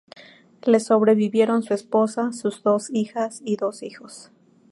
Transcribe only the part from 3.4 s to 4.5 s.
y sus dos hijos.